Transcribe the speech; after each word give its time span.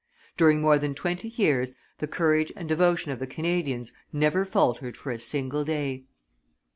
During 0.35 0.61
more 0.61 0.79
than 0.79 0.95
twenty 0.95 1.27
years 1.27 1.75
the 1.99 2.07
courage 2.07 2.51
and 2.55 2.67
devotion 2.67 3.11
of 3.11 3.19
the 3.19 3.27
Canadians 3.27 3.93
never 4.11 4.45
faltered 4.45 4.97
for 4.97 5.11
a 5.11 5.19
single 5.19 5.63
day. 5.63 6.05